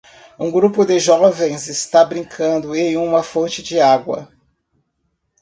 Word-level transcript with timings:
Um 0.39 0.49
grupo 0.49 0.83
de 0.83 0.97
jovens 0.99 1.67
está 1.67 2.03
brincando 2.03 2.75
em 2.75 2.97
uma 2.97 3.21
fonte 3.21 3.61
de 3.61 3.79
água. 3.79 4.27